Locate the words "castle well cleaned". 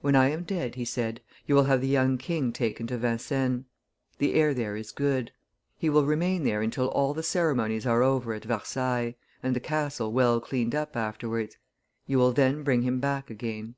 9.60-10.74